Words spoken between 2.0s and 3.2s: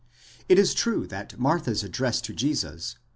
to Jesus (v.